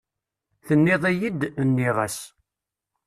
[0.65, 2.17] Tenniḍ-iyi-d, nniɣ-as.